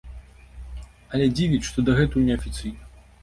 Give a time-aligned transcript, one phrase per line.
[1.17, 2.81] Але дзівіць, што дагэтуль неафіцыйна.